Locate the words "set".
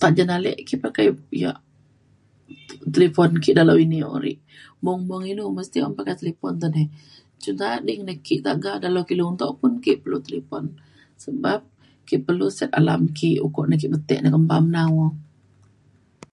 12.58-12.70